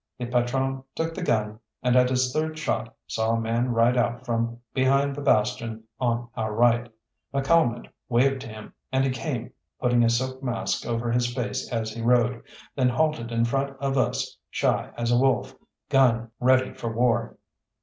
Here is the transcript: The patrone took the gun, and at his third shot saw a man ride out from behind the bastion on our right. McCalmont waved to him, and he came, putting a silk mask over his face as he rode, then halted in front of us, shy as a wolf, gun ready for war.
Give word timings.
The 0.17 0.25
patrone 0.25 0.83
took 0.95 1.13
the 1.13 1.21
gun, 1.21 1.59
and 1.83 1.95
at 1.95 2.09
his 2.09 2.33
third 2.33 2.57
shot 2.57 2.95
saw 3.05 3.33
a 3.35 3.39
man 3.39 3.69
ride 3.69 3.95
out 3.97 4.25
from 4.25 4.57
behind 4.73 5.15
the 5.15 5.21
bastion 5.21 5.83
on 5.99 6.27
our 6.35 6.51
right. 6.55 6.89
McCalmont 7.31 7.85
waved 8.09 8.41
to 8.41 8.47
him, 8.47 8.73
and 8.91 9.03
he 9.03 9.11
came, 9.11 9.51
putting 9.79 10.03
a 10.03 10.09
silk 10.09 10.41
mask 10.41 10.87
over 10.87 11.11
his 11.11 11.31
face 11.31 11.71
as 11.71 11.91
he 11.93 12.01
rode, 12.01 12.41
then 12.75 12.89
halted 12.89 13.31
in 13.31 13.45
front 13.45 13.77
of 13.79 13.95
us, 13.95 14.35
shy 14.49 14.89
as 14.97 15.11
a 15.11 15.17
wolf, 15.19 15.53
gun 15.87 16.31
ready 16.39 16.73
for 16.73 16.91
war. 16.91 17.37